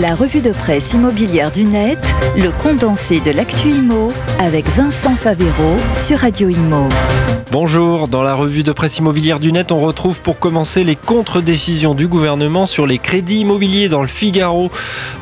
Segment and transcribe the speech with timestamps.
[0.00, 5.76] La revue de presse immobilière du net, le condensé de l'actu IMO avec Vincent Favero
[5.92, 6.88] sur Radio Imo.
[7.50, 11.94] Bonjour, dans la revue de presse immobilière du net, on retrouve pour commencer les contre-décisions
[11.94, 14.70] du gouvernement sur les crédits immobiliers dans le Figaro.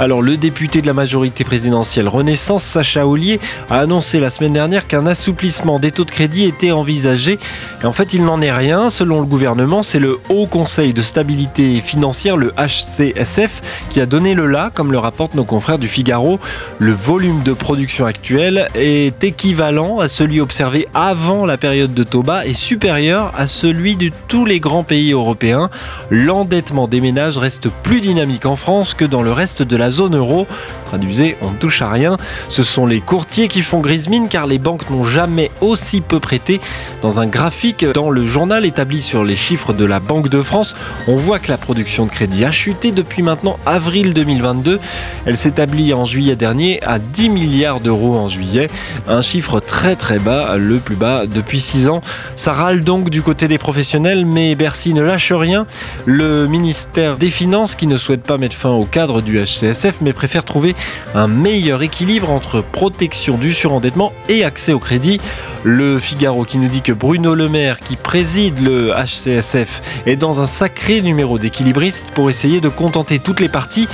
[0.01, 3.39] Alors le député de la majorité présidentielle Renaissance, Sacha Ollier,
[3.71, 7.39] a annoncé la semaine dernière qu'un assouplissement des taux de crédit était envisagé.
[7.85, 8.91] Et en fait, il n'en est rien.
[8.91, 14.34] Selon le gouvernement, c'est le Haut Conseil de stabilité financière, le HCSF, qui a donné
[14.34, 16.38] le là, comme le rapportent nos confrères du Figaro.
[16.79, 22.23] Le volume de production actuel est équivalent à celui observé avant la période de taux
[22.23, 25.70] bas est supérieur à celui de tous les grands pays européens.
[26.11, 30.16] L'endettement des ménages reste plus dynamique en France que dans le reste de la zone
[30.16, 30.47] euro.
[30.87, 32.17] Traduisez, on ne touche à rien.
[32.48, 36.20] Ce sont les courtiers qui font grise mine car les banques n'ont jamais aussi peu
[36.20, 36.61] prêté.
[37.03, 40.75] Dans un graphique dans le journal établi sur les chiffres de la Banque de France,
[41.09, 44.14] on voit que la production de crédit a chuté depuis maintenant avril
[44.55, 44.78] 2022.
[45.27, 48.69] Elle s'établit en juillet dernier à 10 milliards d'euros en juillet,
[49.08, 52.00] un chiffre très très bas, le plus bas depuis 6 ans.
[52.36, 55.66] Ça râle donc du côté des professionnels, mais Bercy ne lâche rien.
[56.05, 60.12] Le ministère des Finances, qui ne souhaite pas mettre fin au cadre du HCSF, mais
[60.12, 60.75] préfère trouver
[61.14, 65.20] un meilleur équilibre entre protection du surendettement et accès au crédit.
[65.64, 70.41] Le Figaro qui nous dit que Bruno Le Maire, qui préside le HCSF, est dans
[70.41, 73.88] un sacré numéro d'équilibriste pour essayer de contenter toutes les parties.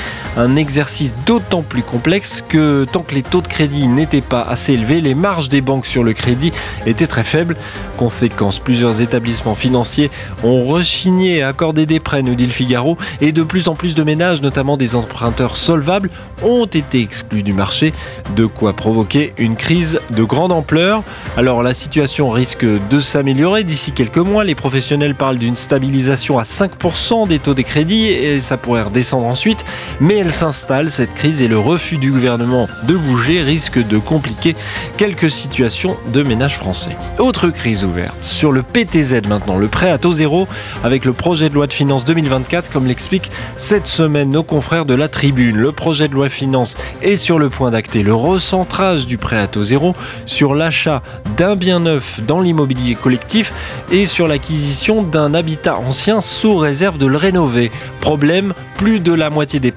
[0.57, 5.01] Exercice d'autant plus complexe que tant que les taux de crédit n'étaient pas assez élevés,
[5.01, 6.51] les marges des banques sur le crédit
[6.87, 7.57] étaient très faibles.
[7.97, 10.11] Conséquence, plusieurs établissements financiers
[10.43, 13.95] ont rechigné à accorder des prêts, nous dit le Figaro, et de plus en plus
[13.95, 16.11] de ménages, notamment des emprunteurs solvables,
[16.43, 17.93] ont été exclus du marché,
[18.37, 21.03] de quoi provoquer une crise de grande ampleur.
[21.37, 24.45] Alors la situation risque de s'améliorer d'ici quelques mois.
[24.45, 29.27] Les professionnels parlent d'une stabilisation à 5% des taux des crédits et ça pourrait redescendre
[29.27, 29.65] ensuite.
[30.01, 34.56] Mais elle s'installe, cette crise, et le refus du gouvernement de bouger risque de compliquer
[34.97, 36.97] quelques situations de ménages français.
[37.19, 38.16] Autre crise ouverte.
[38.22, 40.48] Sur le PTZ maintenant, le prêt à taux zéro
[40.82, 44.94] avec le projet de loi de finances 2024, comme l'explique cette semaine nos confrères de
[44.94, 45.56] la Tribune.
[45.56, 49.38] Le projet de loi de finances est sur le point d'acter le recentrage du prêt
[49.38, 49.94] à taux zéro
[50.26, 51.03] sur l'achat
[51.37, 53.53] d'un bien neuf dans l'immobilier collectif
[53.91, 57.71] et sur l'acquisition d'un habitat ancien sous réserve de le rénover.
[58.00, 59.71] Problème, plus de la moitié des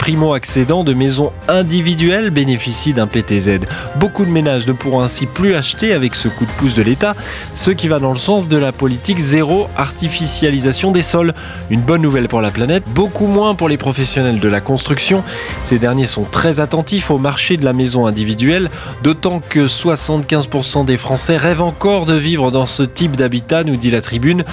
[0.46, 3.62] primo-accédants de maisons individuelles bénéficient d'un PTZ.
[3.96, 7.16] Beaucoup de ménages ne pourront ainsi plus acheter avec ce coup de pouce de l'État,
[7.56, 11.34] ce qui va dans le sens de la politique zéro artificialisation des sols.
[11.72, 15.24] Une bonne nouvelle pour la planète, beaucoup moins pour les professionnels de la construction.
[15.64, 18.70] Ces derniers sont très attentifs au marché de la maison individuelle,
[19.02, 23.90] d'autant que 75% des Français rêvent encore de vivre dans ce type d'habitat, nous dit
[23.90, 24.44] la tribune.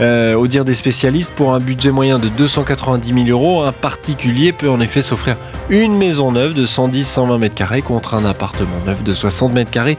[0.00, 4.52] Euh, au dire des spécialistes, pour un budget moyen de 290 000 euros, un particulier
[4.52, 5.36] peut en effet s'offrir
[5.68, 9.96] une maison neuve de 110-120 mètres carrés contre un appartement neuf de 60 mètres carrés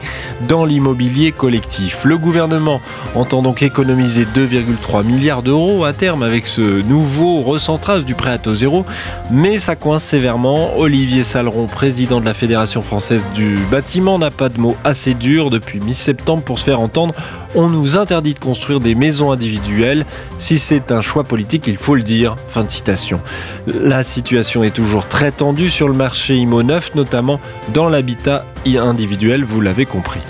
[0.48, 2.04] dans l'immobilier collectif.
[2.04, 2.80] Le gouvernement
[3.14, 8.38] entend donc économiser 2,3 milliards d'euros à terme avec ce nouveau recentrage du prêt à
[8.38, 8.84] taux zéro,
[9.30, 10.78] mais ça coince sévèrement.
[10.78, 15.50] Olivier Saleron, président de la Fédération française du bâtiment, n'a pas de mots assez durs
[15.50, 17.14] depuis mi-septembre pour se faire entendre.
[17.54, 20.06] On nous interdit de construire des maisons individuelles.
[20.38, 22.36] Si c'est un choix politique, il faut le dire.
[22.48, 23.20] Fin de citation.
[23.66, 27.40] La situation est toujours très tendue sur le marché IMO neuf, notamment
[27.74, 30.20] dans l'habitat individuel, vous l'avez compris.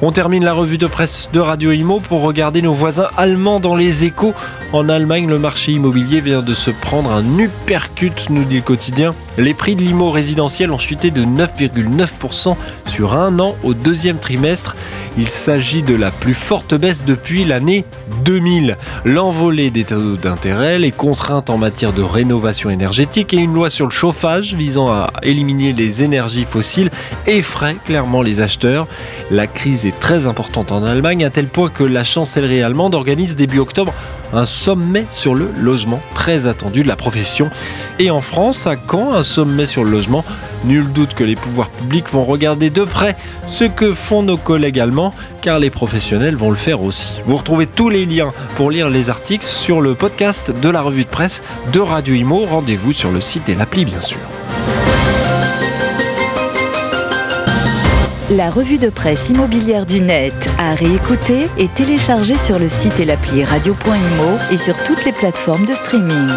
[0.00, 3.76] On termine la revue de presse de Radio Imo pour regarder nos voisins allemands dans
[3.76, 4.34] les échos.
[4.72, 9.14] En Allemagne, le marché immobilier vient de se prendre un uppercut, nous dit le quotidien.
[9.38, 14.76] Les prix de l'IMO résidentiel ont chuté de 9,9% sur un an au deuxième trimestre.
[15.18, 17.84] Il s'agit de la plus forte baisse depuis l'année
[18.24, 18.78] 2000.
[19.04, 23.86] L'envolée des taux d'intérêt, les contraintes en matière de rénovation énergétique et une loi sur
[23.86, 26.90] le chauffage visant à éliminer les énergies fossiles
[27.26, 28.86] effraient clairement les acheteurs.
[29.30, 33.36] La crise est très importante en Allemagne à tel point que la chancellerie allemande organise
[33.36, 33.92] début octobre
[34.32, 37.50] un sommet sur le logement très attendu de la profession.
[37.98, 40.24] Et en France, à quand un sommet sur le logement
[40.64, 43.16] Nul doute que les pouvoirs publics vont regarder de près
[43.48, 47.20] ce que font nos collègues allemands, car les professionnels vont le faire aussi.
[47.26, 51.04] Vous retrouvez tous les liens pour lire les articles sur le podcast de la revue
[51.04, 51.42] de presse
[51.72, 52.44] de Radio Imo.
[52.46, 54.18] Rendez-vous sur le site et l'appli, bien sûr.
[58.36, 63.04] La revue de presse immobilière du net à réécouter et télécharger sur le site et
[63.04, 66.28] l'appli radio.imo et sur toutes les plateformes de streaming.